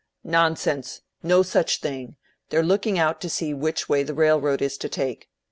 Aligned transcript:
"Nonsense! 0.23 1.01
No 1.21 1.43
such 1.43 1.79
thing! 1.79 2.15
They're 2.49 2.63
looking 2.63 2.97
out 2.97 3.21
to 3.21 3.29
see 3.29 3.53
which 3.53 3.87
way 3.87 4.01
the 4.01 4.15
railroad 4.15 4.59
is 4.59 4.75
to 4.79 4.89
take. 4.89 5.29